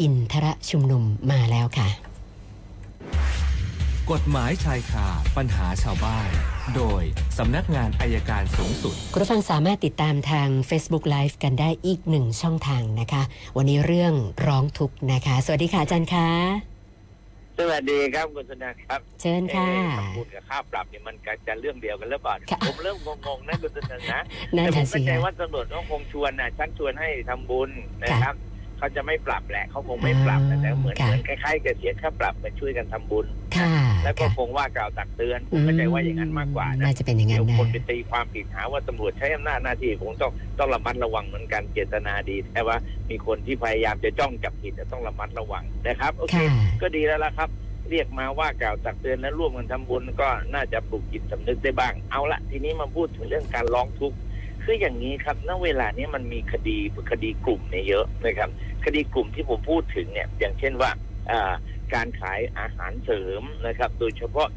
[0.00, 1.88] อินทรชุมนุมมาแล้วค่ะ
[4.10, 6.28] กฎหมายชายคาปัญหาชาวบ้าน
[6.76, 7.02] โดย
[7.38, 13.22] สำนักงานอายการสูงสุด คุณผู้ฟังสามารถติดตามทาง Facebook Live กันได้อีกหนึ่งช่องทางนะคะ
[13.56, 14.14] วันนี้เรื่อง
[14.46, 16.28] ร้องทุกข์นะคะ สวัสดีค่ะอาจารย์คะ
[17.58, 22.96] สวัสดีครับคุณชนะครับ เชิญค่ะเอ๊ทำบุญกับค่าปรับเนี่ยมันก็จะเรื่องเดียวกันหรือเปล่าค่ะผมเริ่ม
[23.26, 24.20] งงๆนะคุณชนะนะ
[24.56, 27.70] นั่นแต่ผน่ะมสิเข้าใจคะว่าตำรวจก็คงชวนนะชักชวนให้ทำบุญ
[28.04, 28.34] นะครับ
[28.80, 33.68] เขาจะไม่ปรับแหละเขาคงไม่ปรับอ่าแต่เหมือนค่ะเหมือนคล้ายๆกับเสียค่าปรับมาช่วยกันทำบุญค่ะ
[34.04, 42.76] แล้วก็ค่ะคงว่ากล่าวตักเตือนผมเข้าใจว่าอย่างนั้นมากกว่านะน่าจะเป็นอย่างนั้เดี๋นยวนะคนไปตีความผิดหาว่าตำรวจใช้อำนาจหน้าที่ผมต้องต้องระมัดระวังเหมือนกันเจตนาดีแต่ว่า
[43.10, 47.50] มีคนที่พยายามจะจ้องจับผิดจะต้องระมัดระวังนะครับโอเคค่ะก็ดีแล้วละครับ
[47.90, 54.16] เรียกมาว่ากล่าวตักเตือนและร่วมกันทำบุญก็น่าจะปลุกจิตสำนึกได้บ้างเอาละทีนี้มาพูดถึงเรื่องการร้องทุกข์
[54.64, 56.76] คืออย่างนี้ครับณเวลานี้มันมีคดี
[57.10, 58.50] คดีกลุ่มเนี่ยเยอะนะครับ
[58.84, 60.90] คดีกลุ่มที่ผมพูดถึงเนี่ย อย่างเช่นว่า
[61.30, 61.52] อ่า
[61.94, 64.48] การขายอาหารเสริมนะครับ โดยเฉพาะ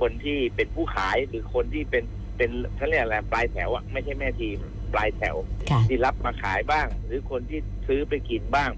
[0.00, 2.04] คนที่เป็นผู้ขายหรือคนที่เป็น
[2.36, 4.58] เป็นเขาเรียกอะไรปลายแถวอะไม่ใช่แม่ทีม
[4.94, 5.36] ปลายแถว
[5.70, 8.70] ค่ะที่รับมาขายบ้าง หรือคนที่ซื้อไปกินบ้าง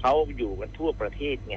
[0.00, 1.56] เขาอยู่กันทั่วประเทศไง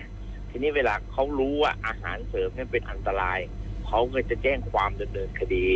[0.49, 3.39] ทีนี้เวลาเขารู้ว่าอาหารเสริมเนี่ยเป็นอันตราย
[3.87, 5.67] เขาก็จะแจ้งความดำเนินคดี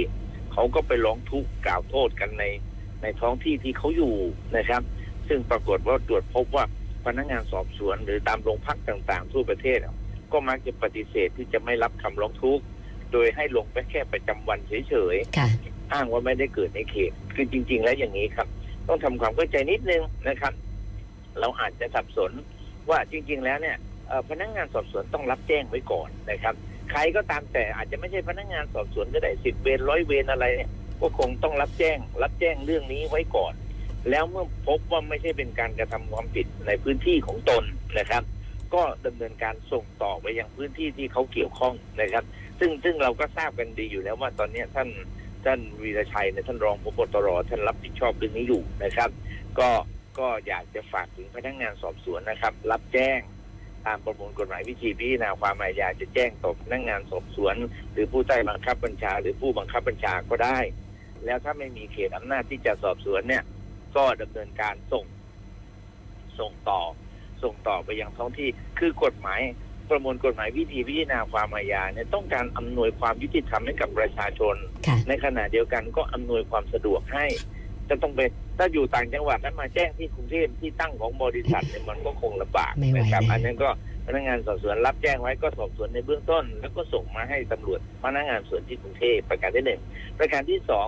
[0.54, 2.44] เขาก็ไปร้องทุกข์กล่าวโทษกันใน
[3.04, 4.16] ในท้องที่ที่เขาอยู่
[4.58, 4.82] นะครับ
[5.28, 6.66] ซึ่งปรากฏว่าตรวจพบว่า
[7.06, 9.96] พนักงานสอบสวนหรือตามโรงพักต่างๆ ทั่วประเทศอะ
[10.32, 12.64] ก็มักจะปฏิเสธที่จะไม่รับคำร้องทุกข์
[13.12, 15.48] โดยให้ลงไปแค่ประจำวันเฉยๆค่ะ
[15.94, 18.48] อ้างว่าไม่ได้เกิดในเขต คือจริง ๆ แล้วอย่างนี้ครับ
[18.88, 20.54] ต้องทำความเข้าใจนิดนึงนะครับ
[21.40, 22.32] เราอาจจะสับสน
[22.90, 26.56] ว่าจริง ๆ แล้วเนี่ยเอ่อพนักงานสอบสวนต้องรับแจ้งไว้ก่อนนะครับ
[26.92, 30.72] ใครก็ตามแต่อาจจะไม่ใช่พนักงานสอบสวนก็ได้สิบเวรร้อยเวรอะไรเนี่ย
[31.02, 33.54] ก็คงต้องรับแจ้ง รับแจ้งเรื่องนี้ไว้ก่อน
[34.10, 37.64] แล้วเมื่อพบว่าไม่ใช่เป็นการกระทำความผิดในพื้นที่ของตน
[38.00, 38.24] นะครับ
[38.74, 42.24] ก็ดำเนินการส่งต่อไปยังพื้นที่ที่เขาเกี่ยวข้องนะครับ
[42.60, 44.90] ซึ่งซึ่งเราก็ทราบกันดีอยู่แล้วว่าตอนนี้ท่าน
[45.46, 49.10] ท่านวีรชัยเนี่ยท่านรองพบตรท่านรับผิดชอบเรื่องนี้อยู่นะครับ
[49.60, 49.70] ก็
[50.20, 53.20] ก็อยากจะฝากถึงพนักงานสอบสวนนะครับ รับแจ้ง
[53.86, 57.56] ตามประมวลกฎหมายวิธีพิจารณาความอาญาจะแจ้งต่อพนักงานสอบสวน
[57.92, 60.60] หรือผู้ใต้บังคับบัญชา หรือผู้บังคับบัญชาก็ได้
[61.26, 63.44] แล้วถ้าไม่มีเขตอำนาจที่จะสอบสวนเนี่ย
[63.96, 65.06] ก็ดำเนินการส่ง
[66.40, 66.82] ส่งต่อ
[67.44, 69.42] ส่งต่อไปยังท้องที่ คือกฎหมาย
[69.90, 74.56] ประมวลกฎหมายวิธีพิจารณาความอาญาเนี่ยต้องการอำนวยความยุติธรรมให้กับประชาชน
[74.88, 77.26] ค่ะในขณะเดียวกันก็อำนวยความสะดวกให้
[77.90, 78.22] จะต้องไป
[78.58, 83.70] ถ้าอยู่ต่างจังหวัดแล้วมาแจ้งที่กรุงเทพที่ตั้งของบริษัทเนี่ยมันก็คงลำบากไม่ไหวนะครับนะอันนั้นก็
[84.06, 89.82] พนักงานสอบสวนรับแจ้งไว้ก็สอบสวนในเบื้องต้น แล้วก็ส่งมาให้ตำรวจพนักงานสอบสวนที่กรุงเทพประการที่หนึ่ง
[90.20, 90.88] ประการที่สอง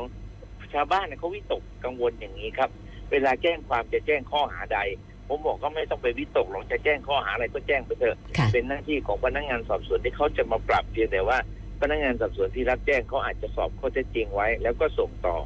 [0.74, 2.70] ชาวบ้านเนี่ยเขาวิตกกังวลอย่างนี้ครับ
[3.12, 4.80] เวลาแจ้งความจะแจ้งข้อหาใด
[5.28, 11.38] ผมบอกก็ไม่ต้องไปวิตกหรอกจะแจ้งข้อหาอะไรก็แจ้งไปเถอะค่ะเป็นหน้าที่ของพนักงานสอบสวนที่เขาจะมาปรับเพียงแต่ว่า
[11.82, 15.38] พนักงานสอบสวนที่รับแจ้งเขาอาจจะสอบข้อเท็จจริงไว้ แล้วก็ส่งต่อ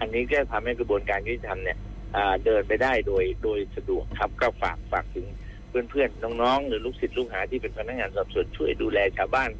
[0.00, 1.78] อันนี้ก็ทำให้กระบวนการยุติธรรมเนี่ย
[2.16, 5.26] อ่าเดินไปได้โดยโดยสะดวกครับก็ฝากฝากถึง
[5.68, 9.50] เพื่อนๆน้องๆ หรือลูกศิษย์ลูกหาที่เป็นพนักงานสอบสวนช่วยดูแลชาวบ้าน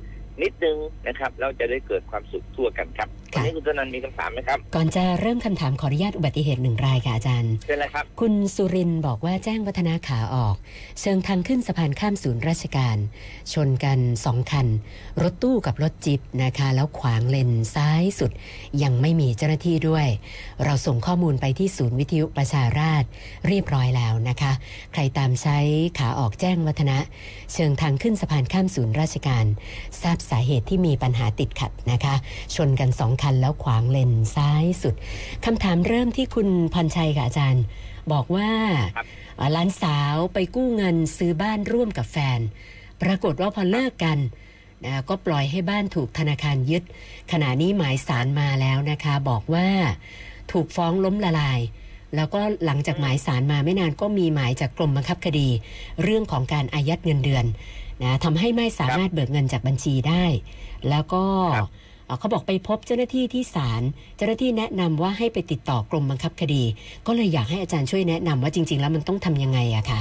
[0.42, 10.54] นิดนึงนะครับแล้วจะได้เกิดความสุขทั่วกันครับ วันนี้คุณธนันท์มีคำถามไหมครับ ก่อนจะเริ่มคำถามขออนุญาตอุบัติเหตุหนึ่งรายค่ะอาจารย์เช่นไรครับ คุณสุรินทร์บอกว่าแจ้งวัฒนาขาออก
[11.00, 12.97] เชิงทางขึ้นสะพานข้ามศูนย์ราชการ
[13.53, 14.66] ชนกันสองคัน
[15.22, 18.31] รถตู้กับรถจิบนะคะ แล้วขวางเลนซ้ายสุด
[18.82, 20.06] ยังไม่มีเจ้าหน้าที่ด้วย
[20.64, 23.04] เราส่งข้อมูลไปที่ศูนย์วิทยุประชาราช
[23.49, 24.53] เรียบร้อยแล้วนะคะ
[24.93, 25.59] ใครตามใช้
[25.99, 26.99] ขาออกแจ้งวัฒนะ
[27.54, 29.44] เชิงทางขึ้นสะพานข้ามศูนย์ราชการ
[30.03, 32.14] ทราบสาเหตุที่มีปัญหาติดขัดนะคะ
[32.56, 34.94] ชนกันสองคันแล้วขวางเลนซ้ายสุด
[35.44, 37.64] คำถามเริ่มที่คุณพรชัยค่ะอาจารย์
[38.12, 38.50] บอกว่า
[38.96, 39.06] ครับ
[39.36, 42.40] เอ่อหลานสาวไปกู้เงินซื้อบ้านร่วมกับแฟน
[43.02, 44.18] ปรากฏว่าพอเลิกกัน
[44.84, 46.82] นะก็ปล่อยให้บ้านถูกธนาคารยึด
[47.32, 49.68] ขณะนี้หมายสารมาแล้วนะคะ บอกว่า
[50.52, 51.60] ถูกฟ้องล้มละลาย
[52.16, 55.48] แล้วก็หลังจากหมายสารมาไม่นานก็มีหมายจากกรมบังคับคดี
[56.02, 57.44] เรื่องของการอายัดเงินเดือน
[58.02, 60.25] นะทำให้ไม่สามารถเบิกเงินจากบัญชีได้
[60.88, 61.70] แล้วก็ครับ
[62.12, 63.82] เอ่อเขาบอกไปพบเจ้าหน้าที่ที่ศาล
[64.17, 66.62] เจ้าหน้าที่แนะนำว่าให้ไปติดต่อกรมบังคับคดี
[67.06, 70.00] ก็เลยอยากให้อาจารย์ช่วยแนะนำว่าจริง ๆ แล้วมันต้องทำยังไงอะคะ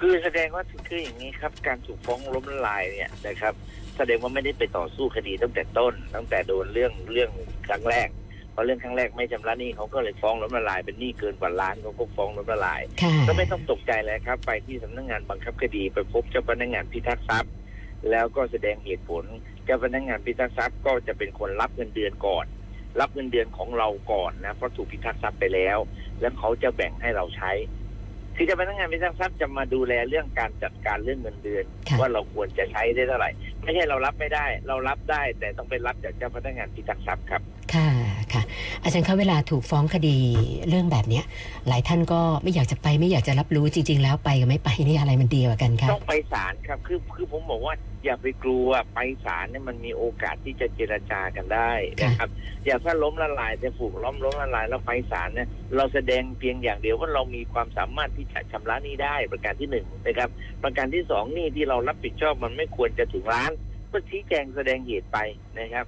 [0.00, 3.54] คือแสดงว่าคืออย่างนี้ครับ การถูกฟ้องล้มละลายเนี่ยนะครับ
[3.96, 7.30] แสดงว่าไม่ได้ไปต่อสู้คดีตั้งแต่ต้น ตั้งแต่โดนเรื่องเรื่อง
[7.66, 8.08] ครั้งแรก
[8.54, 17.52] พอเรื่องครั้งแรกไม่ชำระหนี้เขาก็เลยฟ้องล้มละลาย เป็นหนี้เกินกว่าล้านเขาก็ฟ้องล้มละลายค่ะก็ไม่ต้องตกใจเลยครับ ไปที่สำนักงานบังคับคดี ไปพบเจ้าพนักงานพิทักษ์ทรัพย์
[18.10, 19.24] แล้วก็แสดงเหตุผล
[19.66, 22.46] เจ้าพนักงานพิทักษ์ทรัพย์ก็จะเป็นคนรับเงินเดือนก่อน
[23.00, 25.78] รับเงินเดือนของเราก่อนนะเพราะถูกพิทักษ์ทรัพย์ไปแล้ว
[26.20, 27.52] แล้วเขาจะแบ่งให้เราใช้
[28.36, 33.30] คือเจะพนักงานพิทักษ์ทรัพย์จะมาดูแลเรื่องการจัดการเรื่องเงินเดือนค่ะว่าเราควรจะใช้ได้เท่าไหร่
[33.62, 37.42] ไม่ใช่เรารับไม่ได้ เรารับได้แต่ต้องไปรับจากเจ้าพนักงานพิทักษ์ทรัพย์ครับ
[38.34, 38.42] ค่ะ
[38.82, 40.16] อาจารย์คะเวลาถูกฟ้องคดี
[40.68, 41.24] เรื่องแบบเนี้ย
[41.68, 47.74] หลายท่านก็ไม่อยากจะไปไม่อยากจะรับรู้จริง ๆ แล้วไปกับไม่ไปนี่อะไรมันดีกว่ากันคะต้องไปศาลครับคือคือผมบอกว่า
[48.04, 51.70] อย่าไปกลัวไปศาลเนี่ยมันมีโอกาสที่จะเจรจากันได้
[52.04, 52.30] นะครับ
[52.64, 60.28] อย่าถ้าล้มละลายจะผูกล้มล้มละลายแล้วไปศาลเนี่ยเราแสดงเพียงอย่างเดียวว่าเรามีความสามารถที่จะชำระหนี้ได้ประการที่หนึ่งนะครับ
[60.62, 63.52] ประการที่สองหนี้ที่เรารับผิดชอบมันไม่ควรจะถึงล้าน
[63.92, 65.18] ก็ชี้แจงแสดงเหตุไป
[65.60, 65.86] นะครับ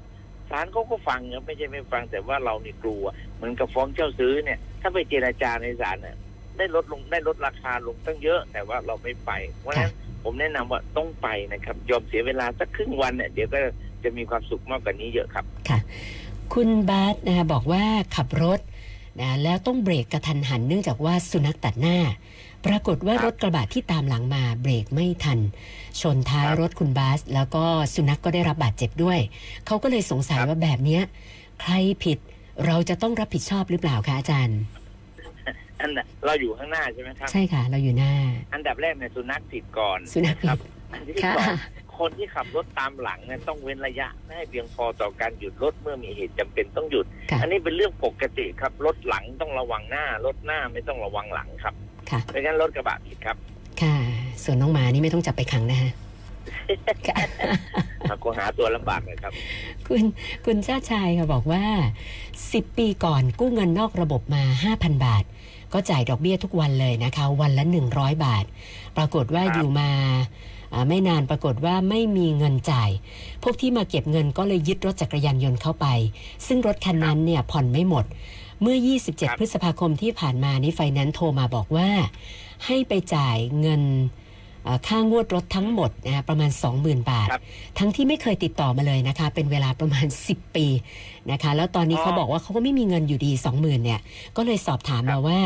[0.51, 3.05] ศาลเขาก็ฟังครับไม่ใช่ไม่ฟังแต่ว่าเรานี่กลัว
[3.37, 6.17] เหมือนกับฟ้องเจ้าซื้อเนี่ย ถ้าไปเจรจาในศาลเนี่ย
[6.57, 9.31] ได้ลดลงได้ลดราคาลงตั้งเยอะ แต่ว่าเราไม่ไป
[9.61, 9.93] เพราะฉะนั้น
[10.23, 13.59] ผมแนะนำว่าต้องไปนะครับ ยอมเสียเวลาสักครึ่งวันเนี่ยเดี๋ยวก็
[14.05, 15.45] จะมีความสุขมากกว่านี้เยอะครับ
[16.55, 17.85] คุณบาสนะคะบอกว่า
[18.17, 18.61] ขับรถ
[19.21, 21.99] นะแล้วต้องเบรกกระทันหันเนื่องจากว่าสุนัขตัดหน้า
[22.67, 25.39] ปรากฏว่าครับรถกระบะที่ตามหลังมาเบรกไม่ทัน
[26.01, 29.19] ชนท้ายครับรถคุณบาส แล้วก็สุนัขก็ได้รับบาดเจ็บด้วย
[29.67, 31.03] เขาก็เลยสงสัยครับว่าแบบเนี้ย
[31.63, 31.73] ใคร
[32.05, 32.19] ผิด
[32.67, 34.59] เราจะต้องรับผิดชอบหรือเปล่าคะอาจารย์
[35.81, 38.13] อันน่ะเราอยู่ข้างหน้าใช่ไหมครับ ใช่ค่ะ เราอยู่หน้า
[38.55, 40.59] อันดับแรกเนี่ยสุนัขผิดก่อนสุนัขผิดครับ
[40.93, 51.75] อันที่ค่ะสอง คนที่ขับรถตามหลังเนี่ยต้องเว้นระยะให้เพียงพอต่อการหยุดรถเมื่อมีเหตุจำเป็นต้องหยุดค่ะอันนี้เป็นเรื่องปกติครับรถหลังต้องระวังหน้ารถหน้าไม่ต้องระวังหลังครับ
[52.11, 53.37] ค่ะเพราะงั้นรถกระบะผิดครับ
[53.83, 53.97] ค่ะ
[54.45, 55.93] ส่วนน้องหมานี่ไม่ต้องจับไปขังนะฮะ
[57.09, 57.17] ค่ะ
[58.23, 59.33] คงหาตัวลำบากเลยครับ
[59.89, 60.03] คุณ
[60.47, 61.65] คุณชาติชายค่ะบอกว่า
[62.23, 64.43] 10 ปีก่อนกู้เงินนอกระบบมา
[64.75, 65.25] 5,000 บาท
[65.73, 67.65] ก็จ่ายดอกเบี้ยทุกวันเลยนะคะ วันละ
[67.95, 68.45] 100 บาท
[68.97, 70.58] ปรากฏว่าครับอยู่มาอ่า
[70.89, 72.91] ไม่นานปรากฏว่าไม่มีเงินจ่าย
[73.43, 75.87] พวกที่มาเก็บเงินก็เลยยึดรถจักรยานยนต์เข้าไป
[76.47, 78.05] ซึ่งรถคันนั้นเนี่ยผ่อนไม่หมด
[78.63, 78.77] เมื่อ
[79.09, 81.89] 27 พฤษภาคมที่ผ่านมานี้ไฟแนนซ์โทรมาบอกว่า
[82.67, 84.28] ให้ไปจ่ายเงินอ่า
[84.89, 86.51] ค่างวดรถทั้งหมดนะคะประมาณ
[86.81, 87.43] 20,000 บาทครับ
[87.79, 90.67] ทั้งที่ไม่เคยติดต่อมาเลยนะคะ เป็นเวลาประมาณ 10 ปี
[91.31, 94.01] นะคะ แล้วตอนนี้อ๋อเขาบอกว่าเขาก็ไม่มีเงินอยู่ดี 20,000เนี่ย
[94.37, 95.39] ก็เลยสอบถามครัมาบว่า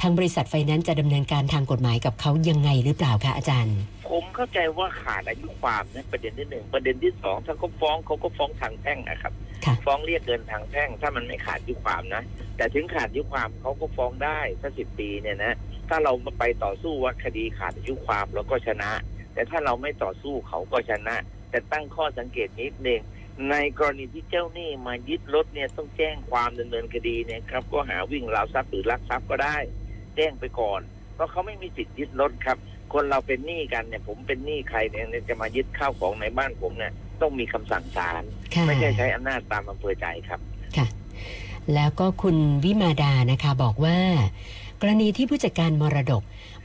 [0.00, 3.76] ทางบริษัทไฟแนนซ์จะดำเนินการทางกฎหมายกับเขายังไงหรือเปล่าคะอาจารย์
[4.10, 9.32] ผมเข้าใจว่าขาดอายุความนะประเด็นที่หนึ่งประเด็นที่สองถ้าเขาฟ้องเขาก็ฟ้องทางแพ่งนะครับ
[9.64, 12.22] ค่ะฟ้องเรียกเงินทางแพ่ง ถ้ามันไม่ขาดอายุความนะ
[12.56, 15.54] แต่ถึงขาดอายุความเขาก็ฟ้องได้ถ้าสิบปีเนี่ยนะ
[15.90, 18.90] ถ้าเราไปต่อสู้ว่าคดีขาดอายุความเราก็ชนะ
[19.34, 21.16] แต่ถ้าเราไม่ต่อสู้เขาก็ชนะ
[21.50, 23.02] แต่ตั้งข้อสังเกตนิดนึง
[23.50, 29.56] ในกรณีที่เจ้าหนี้มายึดรถเนี่ยต้องแจ้งความดำเนินคดีเนี่ยครับ ก็หาวิ่งราวทรัพย์หรือลักทรัพย์ก็ได้
[30.16, 30.80] แจ้งไปก่อน
[31.14, 32.58] เพราะเขาไม่มีสิทธิ์ยึดรถครับ
[32.92, 38.22] คนเราเป็นหนี้กันเนี่ย ผมเป็นหนี้ใครเนี่ยจะมายึดข้าวของในบ้านผมเนี่ยต้องมีคำสั่งศาล
[38.54, 40.40] ค่ะไม่ใช่ใช้อำนาจตามอำเภอใจครับ
[40.76, 40.86] ค่ะ
[41.74, 43.98] แล้วก็คุณวิมาดานะคะบอกว่า
[44.82, 46.22] กรณีที่ผู้จัดการมรดก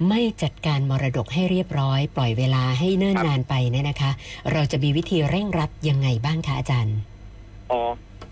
[0.10, 4.12] ไม่จัดการมรดกให้เรียบร้อย ปล่อยเวลาให้เนิ่นนานไปเนี่ยนะคะ
[4.52, 6.98] เราจะมีวิธีเร่งรัดยังไงบ้างคะอาจารย์
[7.72, 7.82] อ๋อ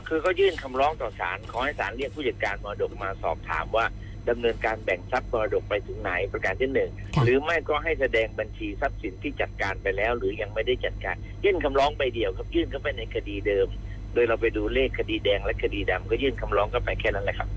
[0.07, 3.85] คือเขายื่นคำร้องต่อศาลขอให้ศาลเรียกผู้จัดการมรดกมาสอบถามว่า
[4.29, 13.67] ดำเนินการแบ่งทรัพย์มรดกไปถึงไหนประการที่หนึ่งค่ะหรือไม่ก็ให้แสดงบัญชีทรัพย์สินที่จัดการไปแล้ว หรือยังไม่ได้จัดการ ยื่นคำร้องใบเดียวครับยื่นเข้าไปในคดีเดิม
[14.13, 17.47] โดยเราไปดูเลขคดีแดงและคดีดำก็ยื่นคำร้องเข้าไปแค่นั้นแหละครับ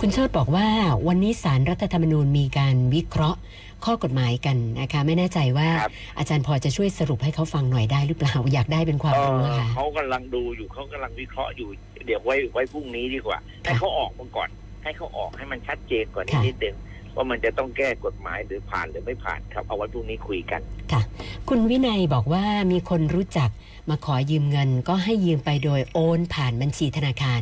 [0.00, 0.66] คุณเชิดบอกว่า
[1.08, 3.38] วันนี้สารรัฐธรรมนูญมีการวิเคราะห์
[3.84, 11.68] ข้อกฎหมายกันนะคะไม่แน่ใจว่าครับอาจารย์พอจะช่วยสรุปให้เขาฟังหน่อยได้หรือเปล่าอยากได้เป็นความเอรู้อค่ะเขากำลังดูอยู่เขากำลังวิเคราะห์อยู่
[12.06, 14.48] เดี๋ยวไว้ไว้พรุ่งนี้ดีกว่า ให้เขาออกมาก่อน
[14.82, 16.76] ให้เขาออกให้มันชัดเจนกว่านี้ค่ะนิดนึง
[17.16, 20.60] ว่ามันจะต้องแก้กฎหมายหรือผ่านหรือไม่ผ่านครับ เอาไว้พรุ่งนี้คุยกัน
[20.92, 21.02] ค่ะ
[21.48, 23.50] คุณวินัยบอกว่ามีคนรู้จัก
[23.90, 27.40] มาขอยืมเงินก็ให้ยืมไปโดยโอนผ่านบัญชีธนาคาร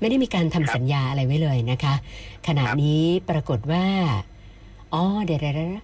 [0.00, 1.94] ไม่ได้มีการทำครับสัญญาอะไรไว้เลยนะคะ
[2.46, 3.84] ขณะนี้ปรากฏว่า
[4.96, 5.42] อ๋อเดี๋ยว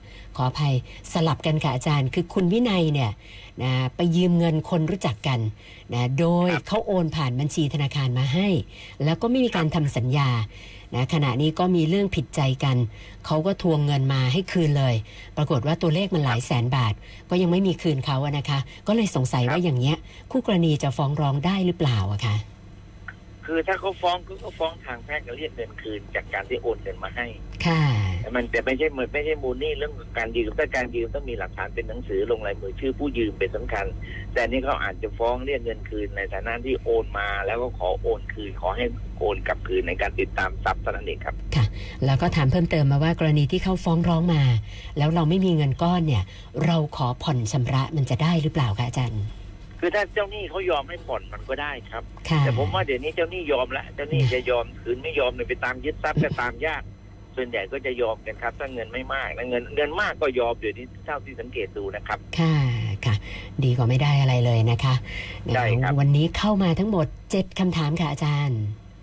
[0.08, 0.74] ๆๆขออภัย
[1.12, 3.10] สลับกันค่ะอาจารย์ คือคุณวินัยเนี่ย
[3.62, 5.40] นะไปยืมเงินคนรู้จักกัน
[5.94, 8.48] นะโดยเขาโอนผ่านบัญชีธนาคารมาให้
[9.04, 10.28] แล้วก็ไม่มีการทำสัญญา
[10.94, 12.76] นะขณะนี้ก็มีเรื่องผิดใจกัน
[13.26, 14.94] เขาก็ทวงเงินมาให้คืนเลย
[15.36, 16.94] ปรากฏว่าตัวเลขมันหลายแสนบาท
[17.30, 19.96] ก็ยังไม่มีคืนเขาอะนะคะ ก็เลยสงสัยว่าอย่างเงี้ย
[20.30, 22.36] คู่กรณีจะฟ้องร้องได้หรือเปล่าอะคะ
[23.46, 27.26] คือถ้าเขาฟ้องก็ก็ฟ้องทางแพ่งก็เรียกเงินคืนจากการที่โอนเงินมาให้
[27.66, 27.82] ค่ะ
[28.20, 33.86] แต่มันแต่ไม่ใช่เหมือนไม่ใช่มูลหนี่เรื่องการยืมถ้าการยืมต้องมีหลักฐานเป็นหนังสือลงลายมือชื่อผู้ยืมเป็นสำคัญ
[34.34, 38.84] แต่นี่เขาอาจจะฟ้องเรียกเงินคืนในฐานะที่โอนมาแล้วก็ขอโอนคืนขอให้
[39.18, 41.34] โอนกลับคืนในการติดตามทรัพย์เท่านั้นเองครับ
[42.04, 44.42] แล้วก็ถามเพิ่มเติมมาว่ากรณีที่เขาฟ้องร้องมา
[44.98, 46.22] แล้วเราไม่มีเงินก้อนเนี่ย
[46.66, 49.22] เราขอผ่อนชำระมันจะได้หรือเปล่าคะอาจารย์
[49.84, 56.82] คือถ้าเจ้าหนี้เขายอมให้ผ่อนมันก็ได้ครับ ค่ะแต่ผมว่าเดี๋ยวนี้เจ้าหนี้ยอมแล้วเจ้าหนี้จะยอมคืนไม่ยอมเนี่ยไปตามยึดทรัพย์ก็ตามยาก
[57.36, 62.56] ส่วนใหญ่ก็จะยอมกันครับถ้าเงินไม่มากนะเงินเงินมากก็ยอมเดี๋ยวนี้เท่าที่สังเกตดูนะครับ ค่ะ
[63.04, 63.14] ค่ะ
[63.64, 64.94] ดีกว่าไม่ได้อะไรเลยนะคะ
[65.54, 68.62] ใช่ครับ วันนี้เข้ามาทั้งหมดเจ็ดคำถามค่ะอาจารย์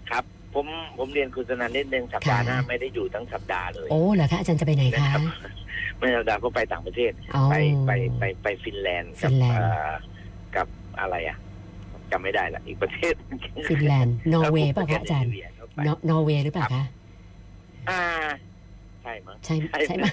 [0.09, 0.23] ครับ
[0.55, 0.65] ผม
[0.97, 5.21] ผมเรียนคุณสนันนิดนึงสัปดาห์ค่ะหน้าไม่ได้อยู่ทั้งสัปดาห์เลยโอ้เหรอคะอาจารย์จะไปไหนนะคะครับ
[5.97, 7.55] ไม่สัปดาห์ก็ไปต่างประเทศ อ๋อ ไป
[7.87, 9.93] ไปไปไปฟินแลนด์กัฟินแลนด์ เอ่อ
[10.55, 10.67] กับ
[10.99, 11.37] อะไรอะ
[12.11, 13.13] จำไม่ได้ละอีกประเทศ
[13.69, 16.83] ฟินแลนด์นอร์เวย์เปล่าคะอาจารย์เข้ไปนอนอร์เวย์หรือเปล่าคะ
[17.89, 18.01] อ่า
[19.01, 19.55] ใช่มั้งใช่
[19.87, 20.05] ใช่ไหม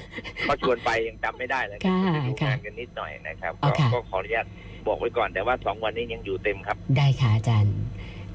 [0.42, 4.46] เขาชวนไปยังจำไม่ได้เลยค่ะไปดูค่ะงานกันนิดหน่อยนะครับอ๋อก็ค่ะก็ขออนุญาต
[4.86, 7.74] บอกไว้ก่อนแต่ว่าสองวันนี้ยังอยู่เต็มครับ ได้ค่ะอาจารย์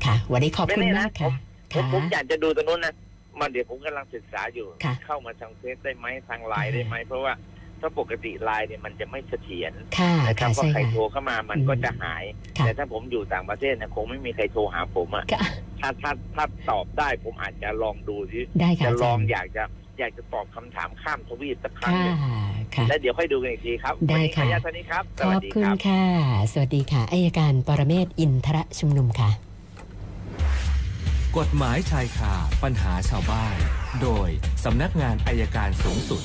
[0.05, 1.31] ค่ะ วันนี้ขอบคุณไม่แน่นะมากค่ะ
[1.73, 2.93] ผมค่ะผมอยากจะดูตรงนู้นนะ
[3.39, 7.33] มันเดี๋ยวผมกำลังศึกษาอยู่ค่ะเข้ามาทางเฟซได้ไหมทางไลน์ได้ไหมเพราะว่า
[7.81, 12.23] ถ้าปกติไลน์เนี่ยมันจะไม่เสถียรค่ะนะครับค่ะว่าใช่ใครค่ะโทรเข้ามามันอืมก็จะหาย
[12.57, 15.41] ค่ะแต่ถ้าผมอยู่ต่างประเทศเนี่ยคงไม่มีใครโทรหาผมอะค่ะ
[15.81, 19.63] ถ้าถ้าถ้าตอบได้ผมอาจจะลองดูสิได้ค่ะจะอาลจาองรย์อยากจะ
[19.99, 22.17] อยากจะตอบคำถามข้ามทวีปสักครั้งค่ะหนึ่ง
[22.75, 26.03] ค่ะแล้วเดี๋ยวค่อยดูกันอีกทีครับได้วันนี้ขอค่ะอนุญาตเท่านี้ครับสขวัอสบดีคุคณรับค่ะ
[26.51, 29.29] สวัสดีค่ะอายการปรเมศวร์อินทรชุมนุมค่ะ
[31.37, 32.33] กฎหมายชายคา
[32.63, 33.55] ปัญหาชาวบ้าน
[34.01, 34.29] โดย
[34.65, 36.23] สำนักงานอายการสูงสุด